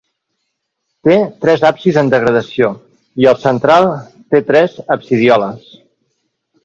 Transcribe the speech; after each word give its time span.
Té 1.07 1.17
tres 1.43 1.65
absis 1.69 1.99
en 2.03 2.09
degradació 2.13 2.71
i 3.25 3.29
el 3.33 3.39
central 3.43 3.87
té 4.35 4.43
tres 4.49 4.81
absidioles. 4.97 5.69